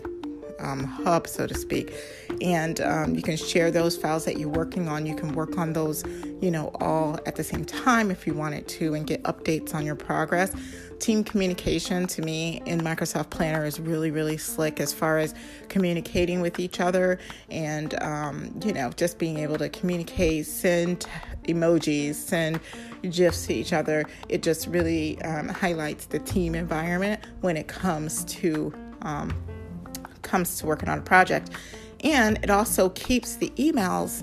um, 0.58 0.84
hub, 0.84 1.26
so 1.26 1.46
to 1.46 1.54
speak. 1.54 1.94
And 2.40 2.80
um, 2.80 3.14
you 3.14 3.22
can 3.22 3.36
share 3.36 3.70
those 3.70 3.96
files 3.96 4.24
that 4.24 4.38
you're 4.38 4.48
working 4.48 4.88
on. 4.88 5.06
You 5.06 5.14
can 5.14 5.32
work 5.32 5.56
on 5.56 5.72
those, 5.72 6.04
you 6.40 6.50
know, 6.50 6.70
all 6.80 7.18
at 7.26 7.36
the 7.36 7.44
same 7.44 7.64
time 7.64 8.10
if 8.10 8.26
you 8.26 8.34
wanted 8.34 8.66
to 8.68 8.94
and 8.94 9.06
get 9.06 9.22
updates 9.24 9.74
on 9.74 9.84
your 9.84 9.96
progress. 9.96 10.52
Team 11.00 11.22
communication 11.22 12.06
to 12.08 12.22
me 12.22 12.60
in 12.66 12.80
Microsoft 12.80 13.30
Planner 13.30 13.64
is 13.64 13.78
really, 13.78 14.10
really 14.10 14.36
slick 14.36 14.80
as 14.80 14.92
far 14.92 15.18
as 15.18 15.34
communicating 15.68 16.40
with 16.40 16.58
each 16.58 16.80
other 16.80 17.18
and, 17.50 18.00
um, 18.02 18.50
you 18.64 18.72
know, 18.72 18.90
just 18.90 19.18
being 19.18 19.38
able 19.38 19.56
to 19.58 19.68
communicate, 19.68 20.46
send 20.46 21.06
emojis, 21.44 22.14
send 22.14 22.60
GIFs 23.02 23.46
to 23.46 23.54
each 23.54 23.72
other. 23.72 24.04
It 24.28 24.42
just 24.42 24.66
really 24.66 25.20
um, 25.22 25.48
highlights 25.48 26.06
the 26.06 26.18
team 26.18 26.54
environment 26.54 27.20
when 27.40 27.56
it 27.56 27.68
comes 27.68 28.24
to 28.24 28.72
um, 29.02 29.32
comes 30.22 30.58
to 30.58 30.66
working 30.66 30.88
on 30.88 30.98
a 30.98 31.02
project. 31.02 31.50
And 32.04 32.38
it 32.42 32.50
also 32.50 32.90
keeps 32.90 33.36
the 33.36 33.50
emails 33.50 34.22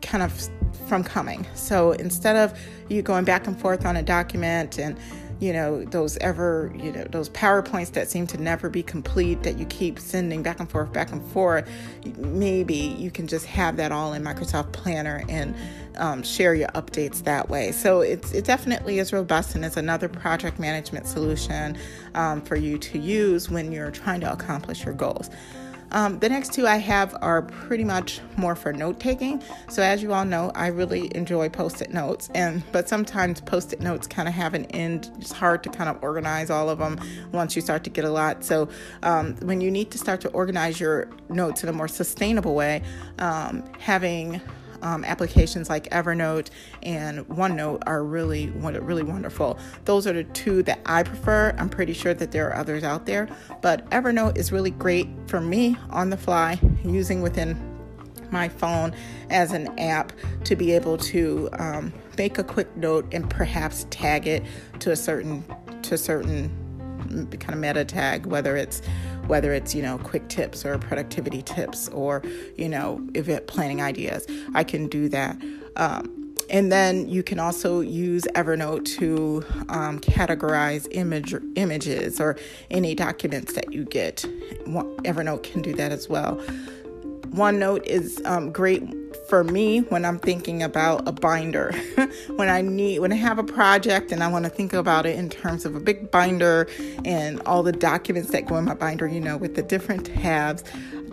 kind 0.00 0.22
of 0.22 0.48
from 0.88 1.04
coming. 1.04 1.46
So 1.54 1.92
instead 1.92 2.36
of 2.36 2.58
you 2.88 3.02
going 3.02 3.24
back 3.24 3.46
and 3.46 3.58
forth 3.58 3.86
on 3.86 3.96
a 3.96 4.02
document 4.02 4.78
and 4.78 4.98
you 5.42 5.52
know 5.52 5.84
those 5.86 6.16
ever 6.18 6.72
you 6.76 6.92
know 6.92 7.04
those 7.10 7.28
powerpoints 7.30 7.90
that 7.92 8.08
seem 8.08 8.28
to 8.28 8.40
never 8.40 8.70
be 8.70 8.82
complete 8.82 9.42
that 9.42 9.58
you 9.58 9.66
keep 9.66 9.98
sending 9.98 10.40
back 10.40 10.60
and 10.60 10.70
forth 10.70 10.92
back 10.92 11.10
and 11.10 11.20
forth 11.32 11.68
maybe 12.16 12.76
you 12.76 13.10
can 13.10 13.26
just 13.26 13.44
have 13.46 13.76
that 13.76 13.90
all 13.90 14.12
in 14.12 14.22
microsoft 14.22 14.70
planner 14.70 15.24
and 15.28 15.54
um, 15.96 16.22
share 16.22 16.54
your 16.54 16.68
updates 16.68 17.24
that 17.24 17.48
way. 17.48 17.72
So 17.72 18.00
it's 18.00 18.32
it 18.32 18.44
definitely 18.44 18.98
is 18.98 19.12
robust 19.12 19.54
and 19.54 19.64
it's 19.64 19.76
another 19.76 20.08
project 20.08 20.58
management 20.58 21.06
solution 21.06 21.76
um, 22.14 22.40
for 22.42 22.56
you 22.56 22.78
to 22.78 22.98
use 22.98 23.50
when 23.50 23.72
you're 23.72 23.90
trying 23.90 24.20
to 24.20 24.32
accomplish 24.32 24.84
your 24.84 24.94
goals 24.94 25.30
um, 25.92 26.18
the 26.18 26.28
next 26.28 26.52
two 26.52 26.66
I 26.66 26.76
have 26.76 27.16
are 27.22 27.42
pretty 27.42 27.84
much 27.84 28.20
more 28.36 28.54
for 28.54 28.72
note 28.72 28.98
taking. 28.98 29.42
So 29.68 29.82
as 29.82 30.02
you 30.02 30.12
all 30.12 30.24
know, 30.24 30.50
I 30.54 30.66
really 30.66 31.14
enjoy 31.14 31.48
post-it 31.48 31.92
notes, 31.92 32.28
and 32.34 32.62
but 32.72 32.88
sometimes 32.88 33.40
post-it 33.40 33.80
notes 33.80 34.06
kind 34.06 34.28
of 34.28 34.34
have 34.34 34.54
an 34.54 34.64
end. 34.66 35.10
It's 35.18 35.32
hard 35.32 35.62
to 35.62 35.70
kind 35.70 35.88
of 35.88 36.02
organize 36.02 36.50
all 36.50 36.68
of 36.68 36.78
them 36.78 36.98
once 37.32 37.54
you 37.54 37.62
start 37.62 37.84
to 37.84 37.90
get 37.90 38.04
a 38.04 38.10
lot. 38.10 38.44
So 38.44 38.68
um, 39.02 39.36
when 39.36 39.60
you 39.60 39.70
need 39.70 39.90
to 39.92 39.98
start 39.98 40.20
to 40.22 40.28
organize 40.30 40.80
your 40.80 41.08
notes 41.28 41.62
in 41.62 41.68
a 41.68 41.72
more 41.72 41.88
sustainable 41.88 42.54
way, 42.54 42.82
um, 43.18 43.62
having 43.78 44.40
um, 44.82 45.04
applications 45.04 45.68
like 45.68 45.88
Evernote 45.90 46.48
and 46.82 47.26
OneNote 47.28 47.82
are 47.86 48.04
really, 48.04 48.50
really 48.50 49.02
wonderful. 49.02 49.58
Those 49.84 50.06
are 50.06 50.12
the 50.12 50.24
two 50.24 50.62
that 50.64 50.80
I 50.86 51.02
prefer. 51.02 51.54
I'm 51.58 51.68
pretty 51.68 51.92
sure 51.92 52.14
that 52.14 52.32
there 52.32 52.48
are 52.48 52.56
others 52.56 52.84
out 52.84 53.06
there, 53.06 53.28
but 53.62 53.88
Evernote 53.90 54.36
is 54.36 54.52
really 54.52 54.70
great 54.70 55.08
for 55.26 55.40
me 55.40 55.76
on 55.90 56.10
the 56.10 56.16
fly, 56.16 56.60
using 56.84 57.22
within 57.22 57.56
my 58.30 58.48
phone 58.48 58.94
as 59.30 59.52
an 59.52 59.78
app 59.78 60.12
to 60.44 60.56
be 60.56 60.72
able 60.72 60.96
to 60.96 61.48
um, 61.52 61.92
make 62.16 62.38
a 62.38 62.44
quick 62.44 62.74
note 62.76 63.06
and 63.12 63.28
perhaps 63.28 63.86
tag 63.90 64.26
it 64.26 64.42
to 64.80 64.90
a 64.90 64.96
certain 64.96 65.44
to 65.82 65.94
a 65.94 65.98
certain 65.98 66.50
kind 67.38 67.50
of 67.50 67.58
meta 67.58 67.84
tag, 67.84 68.26
whether 68.26 68.56
it's 68.56 68.82
whether 69.26 69.52
it's, 69.52 69.74
you 69.74 69.82
know, 69.82 69.98
quick 69.98 70.28
tips 70.28 70.64
or 70.64 70.78
productivity 70.78 71.42
tips 71.42 71.88
or, 71.88 72.22
you 72.56 72.68
know, 72.68 73.06
event 73.14 73.46
planning 73.46 73.80
ideas. 73.80 74.26
I 74.54 74.64
can 74.64 74.88
do 74.88 75.08
that. 75.10 75.40
Um, 75.76 76.18
and 76.50 76.70
then 76.70 77.08
you 77.08 77.22
can 77.22 77.38
also 77.38 77.80
use 77.80 78.24
Evernote 78.34 78.84
to 78.98 79.44
um, 79.68 80.00
categorize 80.00 80.86
image 80.90 81.34
images 81.56 82.20
or 82.20 82.36
any 82.70 82.94
documents 82.94 83.54
that 83.54 83.72
you 83.72 83.84
get. 83.84 84.24
Evernote 84.66 85.44
can 85.44 85.62
do 85.62 85.72
that 85.74 85.92
as 85.92 86.08
well. 86.08 86.40
OneNote 87.34 87.86
is 87.86 88.20
um, 88.24 88.52
great 88.52 88.82
for 89.28 89.42
me 89.42 89.78
when 89.80 90.04
I'm 90.04 90.18
thinking 90.18 90.62
about 90.62 91.08
a 91.08 91.12
binder. 91.12 91.72
when 92.36 92.50
I 92.50 92.60
need 92.60 92.98
when 92.98 93.12
I 93.12 93.16
have 93.16 93.38
a 93.38 93.44
project 93.44 94.12
and 94.12 94.22
I 94.22 94.28
want 94.28 94.44
to 94.44 94.50
think 94.50 94.74
about 94.74 95.06
it 95.06 95.18
in 95.18 95.30
terms 95.30 95.64
of 95.64 95.74
a 95.74 95.80
big 95.80 96.10
binder 96.10 96.68
and 97.04 97.40
all 97.46 97.62
the 97.62 97.72
documents 97.72 98.30
that 98.30 98.46
go 98.46 98.56
in 98.56 98.66
my 98.66 98.74
binder, 98.74 99.06
you 99.06 99.20
know, 99.20 99.38
with 99.38 99.54
the 99.54 99.62
different 99.62 100.06
tabs. 100.06 100.64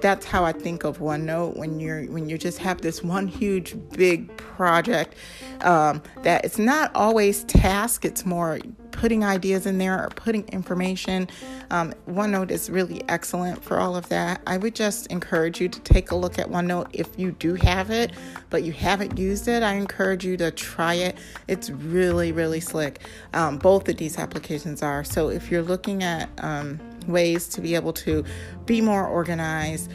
That's 0.01 0.25
how 0.25 0.45
I 0.45 0.53
think 0.53 0.83
of 0.83 0.99
OneNote 0.99 1.57
when 1.57 1.79
you're 1.79 2.03
when 2.05 2.27
you 2.27 2.37
just 2.37 2.57
have 2.59 2.81
this 2.81 3.01
one 3.01 3.27
huge 3.27 3.75
big 3.91 4.35
project 4.37 5.15
um, 5.61 6.01
that 6.23 6.43
it's 6.43 6.59
not 6.59 6.91
always 6.95 7.43
task. 7.45 8.03
It's 8.03 8.25
more 8.25 8.59
putting 8.99 9.23
ideas 9.23 9.65
in 9.65 9.77
there 9.77 9.97
or 9.97 10.09
putting 10.09 10.45
information. 10.49 11.25
Um, 11.71 11.93
OneNote 12.05 12.51
is 12.51 12.69
really 12.69 13.01
excellent 13.07 13.63
for 13.63 13.79
all 13.79 13.95
of 13.95 14.09
that. 14.09 14.41
I 14.45 14.57
would 14.57 14.75
just 14.75 15.07
encourage 15.07 15.61
you 15.61 15.69
to 15.69 15.79
take 15.79 16.11
a 16.11 16.17
look 16.17 16.37
at 16.37 16.49
OneNote 16.49 16.89
if 16.91 17.07
you 17.17 17.31
do 17.31 17.53
have 17.55 17.91
it, 17.91 18.11
but 18.49 18.63
you 18.63 18.73
haven't 18.73 19.17
used 19.17 19.47
it. 19.47 19.63
I 19.63 19.75
encourage 19.75 20.25
you 20.25 20.35
to 20.35 20.51
try 20.51 20.95
it. 20.95 21.17
It's 21.47 21.69
really, 21.69 22.33
really 22.33 22.59
slick. 22.59 22.99
Um, 23.33 23.57
both 23.57 23.87
of 23.87 23.95
these 23.95 24.19
applications 24.19 24.83
are. 24.83 25.05
So 25.05 25.29
if 25.29 25.49
you're 25.49 25.63
looking 25.63 26.03
at 26.03 26.29
um, 26.39 26.77
ways 27.07 27.47
to 27.49 27.61
be 27.61 27.75
able 27.75 27.93
to 27.93 28.25
be 28.65 28.81
more 28.81 29.07
organized, 29.07 29.89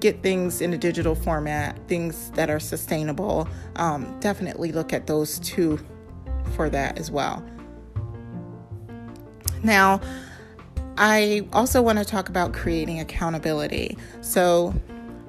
get 0.00 0.24
things 0.24 0.60
in 0.60 0.72
a 0.72 0.78
digital 0.78 1.14
format, 1.14 1.78
things 1.86 2.32
that 2.32 2.50
are 2.50 2.58
sustainable, 2.58 3.48
um, 3.76 4.18
definitely 4.18 4.72
look 4.72 4.92
at 4.92 5.06
those 5.06 5.38
two 5.38 5.78
for 6.56 6.68
that 6.68 6.98
as 6.98 7.12
well. 7.12 7.48
Now, 9.64 10.00
I 10.96 11.48
also 11.52 11.82
want 11.82 11.98
to 11.98 12.04
talk 12.04 12.28
about 12.28 12.52
creating 12.52 13.00
accountability. 13.00 13.98
So, 14.20 14.74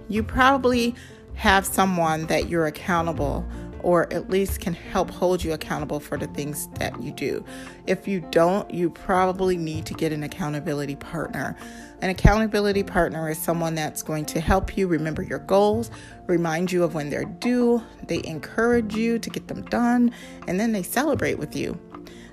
you 0.08 0.22
probably 0.22 0.94
have 1.34 1.66
someone 1.66 2.28
that 2.28 2.50
you're 2.50 2.68
accountable 2.68 3.46
or 3.86 4.12
at 4.12 4.32
least 4.32 4.62
can 4.62 4.74
help 4.74 5.12
hold 5.12 5.44
you 5.44 5.54
accountable 5.54 6.00
for 6.00 6.18
the 6.18 6.26
things 6.28 6.68
that 6.80 7.00
you 7.04 7.12
do. 7.12 7.46
If 7.86 8.08
you 8.08 8.20
don't, 8.32 8.70
you 8.74 8.90
probably 8.90 9.58
need 9.58 9.86
to 9.86 9.94
get 9.94 10.12
an 10.12 10.24
accountability 10.24 10.96
partner. 10.96 11.56
An 12.02 12.10
accountability 12.10 12.82
partner 12.82 13.30
is 13.30 13.38
someone 13.38 13.76
that's 13.76 14.02
going 14.02 14.26
to 14.26 14.40
help 14.40 14.76
you 14.76 14.88
remember 14.88 15.22
your 15.22 15.38
goals, 15.38 15.92
remind 16.26 16.72
you 16.72 16.84
of 16.84 16.96
when 16.96 17.12
they're 17.12 17.26
due, 17.26 17.84
they 18.08 18.24
encourage 18.24 18.96
you 18.96 19.20
to 19.20 19.30
get 19.30 19.48
them 19.48 19.62
done, 19.66 20.12
and 20.48 20.60
then 20.60 20.72
they 20.72 20.82
celebrate 20.82 21.38
with 21.38 21.56
you. 21.56 21.80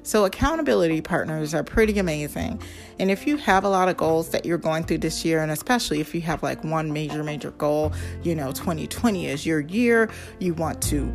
So, 0.04 0.24
accountability 0.24 1.00
partners 1.00 1.54
are 1.54 1.62
pretty 1.62 1.98
amazing. 1.98 2.60
And 2.98 3.10
if 3.10 3.24
you 3.26 3.36
have 3.36 3.64
a 3.64 3.68
lot 3.68 3.88
of 3.88 3.96
goals 3.96 4.30
that 4.30 4.44
you're 4.44 4.58
going 4.58 4.82
through 4.82 4.98
this 4.98 5.24
year, 5.24 5.42
and 5.42 5.52
especially 5.52 6.00
if 6.00 6.12
you 6.12 6.20
have 6.22 6.42
like 6.42 6.64
one 6.64 6.92
major, 6.92 7.22
major 7.22 7.52
goal, 7.52 7.92
you 8.22 8.34
know, 8.34 8.50
2020 8.50 9.28
is 9.28 9.46
your 9.46 9.60
year, 9.60 10.10
you 10.40 10.54
want 10.54 10.82
to 10.84 11.12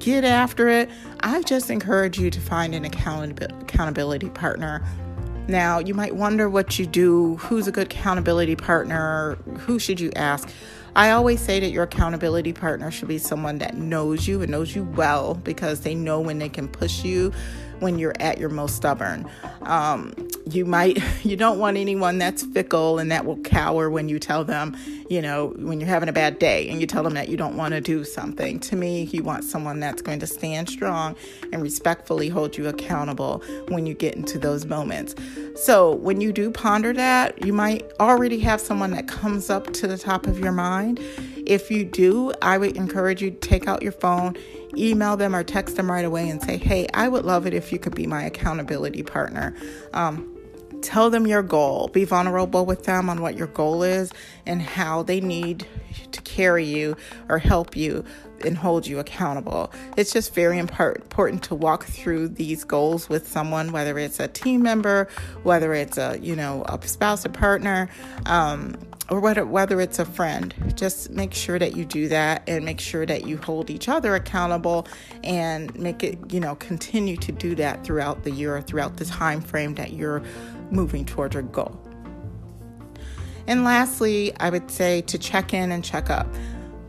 get 0.00 0.24
after 0.24 0.68
it, 0.68 0.90
I 1.20 1.42
just 1.42 1.70
encourage 1.70 2.18
you 2.18 2.30
to 2.30 2.40
find 2.40 2.74
an 2.74 2.84
accountability 2.84 4.28
partner. 4.28 4.86
Now, 5.48 5.78
you 5.78 5.94
might 5.94 6.16
wonder 6.16 6.50
what 6.50 6.78
you 6.78 6.86
do, 6.86 7.36
who's 7.36 7.66
a 7.68 7.72
good 7.72 7.86
accountability 7.86 8.56
partner, 8.56 9.36
who 9.60 9.78
should 9.78 10.00
you 10.00 10.12
ask? 10.16 10.50
I 10.96 11.10
always 11.10 11.40
say 11.40 11.60
that 11.60 11.70
your 11.70 11.84
accountability 11.84 12.52
partner 12.52 12.90
should 12.90 13.08
be 13.08 13.18
someone 13.18 13.58
that 13.58 13.76
knows 13.76 14.26
you 14.26 14.42
and 14.42 14.50
knows 14.50 14.74
you 14.74 14.82
well 14.82 15.34
because 15.34 15.82
they 15.82 15.94
know 15.94 16.20
when 16.20 16.38
they 16.38 16.48
can 16.48 16.68
push 16.68 17.04
you 17.04 17.32
when 17.80 17.98
you're 17.98 18.14
at 18.20 18.38
your 18.38 18.48
most 18.48 18.76
stubborn. 18.76 19.28
Um, 19.62 20.14
you 20.48 20.64
might, 20.64 20.98
you 21.24 21.36
don't 21.36 21.58
want 21.58 21.76
anyone 21.76 22.18
that's 22.18 22.42
fickle 22.42 22.98
and 22.98 23.10
that 23.10 23.24
will 23.24 23.38
cower 23.38 23.90
when 23.90 24.08
you 24.08 24.18
tell 24.18 24.44
them, 24.44 24.76
you 25.08 25.20
know, 25.20 25.54
when 25.56 25.80
you're 25.80 25.88
having 25.88 26.08
a 26.08 26.12
bad 26.12 26.38
day 26.38 26.68
and 26.68 26.80
you 26.80 26.86
tell 26.86 27.02
them 27.02 27.14
that 27.14 27.28
you 27.28 27.36
don't 27.36 27.56
want 27.56 27.74
to 27.74 27.80
do 27.80 28.04
something. 28.04 28.60
To 28.60 28.76
me, 28.76 29.04
you 29.04 29.22
want 29.22 29.44
someone 29.44 29.80
that's 29.80 30.02
going 30.02 30.20
to 30.20 30.26
stand 30.26 30.68
strong 30.68 31.16
and 31.52 31.62
respectfully 31.62 32.28
hold 32.28 32.56
you 32.56 32.68
accountable 32.68 33.42
when 33.68 33.86
you 33.86 33.94
get 33.94 34.14
into 34.14 34.38
those 34.38 34.64
moments. 34.64 35.14
So 35.56 35.94
when 35.94 36.20
you 36.20 36.32
do 36.32 36.50
ponder 36.50 36.92
that, 36.92 37.44
you 37.44 37.52
might 37.52 37.90
already 37.98 38.38
have 38.40 38.60
someone 38.60 38.90
that 38.92 39.08
comes 39.08 39.50
up 39.50 39.72
to 39.74 39.86
the 39.86 39.98
top 39.98 40.26
of 40.26 40.38
your 40.38 40.52
mind 40.52 41.00
If 41.46 41.70
you 41.70 41.84
do, 41.84 42.32
I 42.42 42.58
would 42.58 42.76
encourage 42.76 43.22
you 43.22 43.30
to 43.30 43.36
take 43.36 43.68
out 43.68 43.82
your 43.82 43.92
phone, 43.92 44.36
email 44.76 45.16
them, 45.16 45.34
or 45.34 45.44
text 45.44 45.76
them 45.76 45.90
right 45.90 46.04
away 46.04 46.28
and 46.28 46.42
say, 46.42 46.56
Hey, 46.56 46.86
I 46.92 47.08
would 47.08 47.24
love 47.24 47.46
it 47.46 47.54
if 47.54 47.72
you 47.72 47.78
could 47.78 47.94
be 47.94 48.06
my 48.06 48.24
accountability 48.24 49.02
partner. 49.02 49.54
Um, 49.94 50.36
tell 50.82 51.10
them 51.10 51.26
your 51.26 51.42
goal. 51.42 51.88
Be 51.88 52.04
vulnerable 52.04 52.66
with 52.66 52.84
them 52.84 53.08
on 53.08 53.20
what 53.20 53.36
your 53.36 53.46
goal 53.48 53.82
is 53.82 54.12
and 54.44 54.60
how 54.60 55.02
they 55.02 55.20
need 55.20 55.66
to 56.12 56.20
carry 56.22 56.64
you 56.64 56.96
or 57.28 57.38
help 57.38 57.76
you 57.76 58.04
and 58.44 58.56
hold 58.56 58.86
you 58.86 58.98
accountable. 58.98 59.72
It's 59.96 60.12
just 60.12 60.34
very 60.34 60.58
important 60.58 61.42
to 61.44 61.54
walk 61.54 61.84
through 61.84 62.28
these 62.28 62.64
goals 62.64 63.08
with 63.08 63.26
someone, 63.26 63.72
whether 63.72 63.98
it's 63.98 64.20
a 64.20 64.28
team 64.28 64.62
member, 64.62 65.08
whether 65.42 65.72
it's 65.72 65.98
a 65.98 66.18
you 66.20 66.36
know 66.36 66.64
a 66.68 66.86
spouse 66.86 67.24
or 67.24 67.30
partner. 67.30 67.88
Um, 68.26 68.76
or 69.08 69.20
whether, 69.20 69.46
whether 69.46 69.80
it's 69.80 69.98
a 69.98 70.04
friend, 70.04 70.54
just 70.74 71.10
make 71.10 71.32
sure 71.32 71.58
that 71.58 71.76
you 71.76 71.84
do 71.84 72.08
that 72.08 72.42
and 72.48 72.64
make 72.64 72.80
sure 72.80 73.06
that 73.06 73.26
you 73.26 73.36
hold 73.36 73.70
each 73.70 73.88
other 73.88 74.14
accountable 74.14 74.86
and 75.22 75.76
make 75.78 76.02
it, 76.02 76.18
you 76.32 76.40
know, 76.40 76.56
continue 76.56 77.16
to 77.16 77.30
do 77.30 77.54
that 77.54 77.84
throughout 77.84 78.24
the 78.24 78.30
year 78.30 78.56
or 78.56 78.62
throughout 78.62 78.96
the 78.96 79.04
time 79.04 79.40
frame 79.40 79.74
that 79.76 79.92
you're 79.92 80.22
moving 80.70 81.04
toward 81.04 81.34
your 81.34 81.44
goal. 81.44 81.80
And 83.46 83.62
lastly, 83.62 84.32
I 84.40 84.50
would 84.50 84.70
say 84.70 85.02
to 85.02 85.18
check 85.18 85.54
in 85.54 85.70
and 85.70 85.84
check 85.84 86.10
up. 86.10 86.26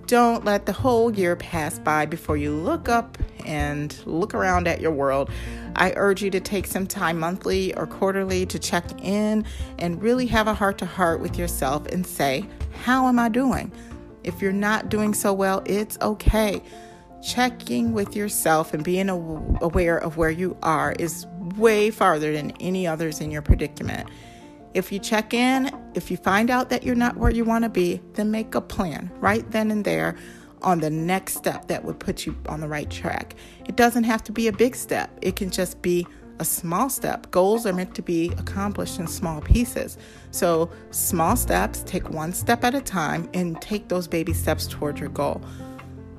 Don't 0.07 0.45
let 0.45 0.65
the 0.65 0.73
whole 0.73 1.13
year 1.13 1.35
pass 1.35 1.77
by 1.77 2.05
before 2.05 2.37
you 2.37 2.51
look 2.51 2.89
up 2.89 3.17
and 3.47 3.97
look 4.05 4.35
around 4.35 4.67
at 4.67 4.81
your 4.81 4.91
world. 4.91 5.31
I 5.75 5.93
urge 5.95 6.21
you 6.21 6.29
to 6.31 6.39
take 6.39 6.67
some 6.67 6.85
time 6.85 7.19
monthly 7.19 7.73
or 7.75 7.87
quarterly 7.87 8.45
to 8.45 8.59
check 8.59 8.85
in 9.01 9.45
and 9.79 10.01
really 10.01 10.27
have 10.27 10.47
a 10.47 10.53
heart 10.53 10.77
to 10.79 10.85
heart 10.85 11.21
with 11.21 11.37
yourself 11.37 11.87
and 11.87 12.05
say, 12.05 12.45
How 12.83 13.07
am 13.07 13.17
I 13.17 13.29
doing? 13.29 13.71
If 14.23 14.41
you're 14.41 14.51
not 14.51 14.89
doing 14.89 15.13
so 15.13 15.33
well, 15.33 15.63
it's 15.65 15.97
okay. 16.01 16.61
Checking 17.23 17.93
with 17.93 18.15
yourself 18.15 18.73
and 18.73 18.83
being 18.83 19.09
aware 19.09 19.97
of 19.97 20.17
where 20.17 20.29
you 20.29 20.57
are 20.61 20.91
is 20.99 21.25
way 21.55 21.89
farther 21.89 22.33
than 22.33 22.51
any 22.59 22.85
others 22.85 23.21
in 23.21 23.31
your 23.31 23.41
predicament. 23.41 24.09
If 24.73 24.91
you 24.91 24.99
check 24.99 25.33
in, 25.33 25.71
if 25.95 26.11
you 26.11 26.17
find 26.17 26.51
out 26.51 26.69
that 26.69 26.83
you're 26.83 26.93
not 26.93 27.17
where 27.17 27.31
you 27.31 27.45
want 27.45 27.63
to 27.63 27.69
be, 27.69 28.01
then 28.13 28.29
make 28.29 28.53
a 28.53 28.61
plan 28.61 29.09
right 29.19 29.49
then 29.49 29.71
and 29.71 29.83
there 29.83 30.15
on 30.61 30.79
the 30.79 30.89
next 30.89 31.35
step 31.35 31.67
that 31.67 31.83
would 31.83 31.99
put 31.99 32.25
you 32.25 32.35
on 32.47 32.61
the 32.61 32.67
right 32.67 32.89
track. 32.89 33.35
It 33.65 33.75
doesn't 33.75 34.03
have 34.05 34.23
to 34.25 34.31
be 34.31 34.47
a 34.47 34.51
big 34.51 34.75
step, 34.75 35.09
it 35.21 35.35
can 35.35 35.49
just 35.49 35.81
be 35.81 36.07
a 36.39 36.45
small 36.45 36.89
step. 36.89 37.31
Goals 37.31 37.65
are 37.65 37.73
meant 37.73 37.95
to 37.95 38.01
be 38.03 38.31
accomplished 38.37 38.99
in 38.99 39.07
small 39.07 39.41
pieces. 39.41 39.97
So, 40.29 40.69
small 40.91 41.35
steps, 41.35 41.81
take 41.83 42.11
one 42.11 42.31
step 42.31 42.63
at 42.63 42.75
a 42.75 42.81
time 42.81 43.27
and 43.33 43.59
take 43.59 43.87
those 43.87 44.07
baby 44.07 44.33
steps 44.33 44.67
toward 44.67 44.99
your 44.99 45.09
goal. 45.09 45.41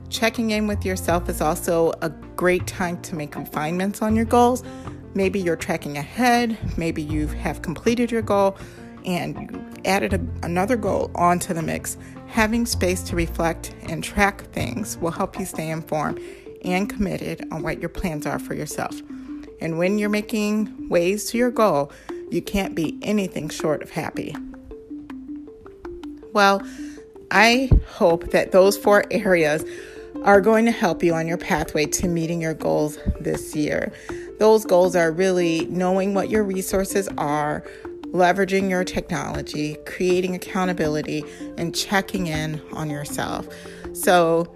Checking 0.09 0.51
in 0.51 0.67
with 0.67 0.85
yourself 0.85 1.29
is 1.29 1.41
also 1.41 1.93
a 2.03 2.09
great 2.09 2.67
time 2.67 3.01
to 3.03 3.15
make 3.15 3.37
refinements 3.37 4.03
on 4.03 4.17
your 4.17 4.25
goals 4.25 4.65
Maybe 5.15 5.41
you're 5.41 5.57
tracking 5.57 5.97
ahead, 5.97 6.57
maybe 6.77 7.03
you 7.03 7.27
have 7.27 7.63
completed 7.63 8.11
your 8.11 8.23
goal 8.23 8.57
and 9.05 9.51
you 9.51 9.67
added 9.85 10.15
a, 10.15 10.21
another 10.43 10.77
goal 10.77 11.11
onto 11.15 11.55
the 11.55 11.63
mix. 11.63 11.97
Having 12.29 12.67
space 12.67 13.03
to 13.05 13.17
reflect 13.17 13.75
and 13.83 14.05
track 14.05 14.43
things 14.53 14.99
will 14.99 15.11
help 15.11 15.39
you 15.39 15.47
stay 15.47 15.71
informed 15.71 16.21
and 16.65 16.91
committed 16.91 17.47
on 17.53 17.63
what 17.63 17.81
your 17.81 17.89
plans 17.89 18.27
are 18.27 18.39
for 18.39 18.55
yourself. 18.55 19.01
And 19.61 19.79
when 19.79 19.99
you're 19.99 20.09
making 20.09 20.89
ways 20.89 21.31
to 21.31 21.39
your 21.39 21.51
goal, 21.51 21.91
you 22.31 22.43
can't 22.43 22.75
be 22.75 22.99
anything 23.03 23.49
short 23.49 23.83
of 23.83 23.91
happy. 23.91 24.35
Well, 26.33 26.63
I 27.31 27.71
hope 27.89 28.31
that 28.31 28.53
those 28.53 28.77
four 28.77 29.05
areas 29.11 29.65
are 30.25 30.41
going 30.41 30.65
to 30.65 30.71
help 30.71 31.03
you 31.03 31.15
on 31.15 31.27
your 31.27 31.39
pathway 31.39 31.87
to 31.87 32.09
meeting 32.09 32.41
your 32.41 32.55
goals 32.55 32.99
this 33.21 33.55
year. 33.55 33.93
Those 34.39 34.65
goals 34.65 34.95
are 34.95 35.11
really 35.11 35.67
knowing 35.67 36.15
what 36.15 36.31
your 36.31 36.45
resources 36.45 37.09
are, 37.19 37.65
leveraging 38.13 38.71
your 38.71 38.85
technology, 38.85 39.77
creating 39.87 40.35
accountability, 40.35 41.25
and 41.57 41.75
checking 41.75 42.27
in 42.27 42.61
on 42.73 42.91
yourself. 42.91 43.47
So, 43.93 44.55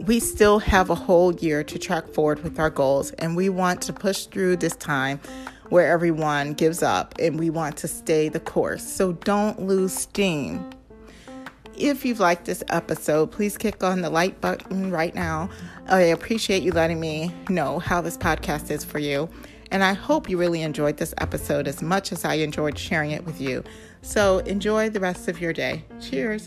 we 0.00 0.18
still 0.18 0.58
have 0.58 0.90
a 0.90 0.94
whole 0.94 1.34
year 1.34 1.62
to 1.62 1.78
track 1.78 2.08
forward 2.08 2.42
with 2.42 2.58
our 2.58 2.70
goals, 2.70 3.10
and 3.12 3.36
we 3.36 3.48
want 3.48 3.82
to 3.82 3.92
push 3.92 4.26
through 4.26 4.56
this 4.56 4.74
time 4.76 5.20
where 5.68 5.90
everyone 5.92 6.52
gives 6.54 6.82
up 6.82 7.14
and 7.20 7.38
we 7.38 7.48
want 7.48 7.76
to 7.76 7.86
stay 7.86 8.28
the 8.28 8.40
course. 8.40 8.82
So, 8.82 9.12
don't 9.12 9.60
lose 9.62 9.92
steam. 9.92 10.68
If 11.76 12.04
you've 12.04 12.20
liked 12.20 12.44
this 12.44 12.62
episode, 12.68 13.30
please 13.30 13.56
click 13.56 13.82
on 13.82 14.02
the 14.02 14.10
like 14.10 14.40
button 14.40 14.90
right 14.90 15.14
now. 15.14 15.48
I 15.88 16.00
appreciate 16.00 16.62
you 16.62 16.72
letting 16.72 17.00
me 17.00 17.34
know 17.48 17.78
how 17.78 18.02
this 18.02 18.18
podcast 18.18 18.70
is 18.70 18.84
for 18.84 18.98
you. 18.98 19.30
And 19.70 19.84
I 19.84 19.92
hope 19.92 20.28
you 20.28 20.36
really 20.36 20.62
enjoyed 20.62 20.96
this 20.96 21.14
episode 21.18 21.68
as 21.68 21.82
much 21.82 22.12
as 22.12 22.24
I 22.24 22.34
enjoyed 22.34 22.78
sharing 22.78 23.12
it 23.12 23.24
with 23.24 23.40
you. 23.40 23.62
So 24.02 24.38
enjoy 24.38 24.90
the 24.90 25.00
rest 25.00 25.28
of 25.28 25.40
your 25.40 25.52
day. 25.52 25.84
Cheers. 26.00 26.46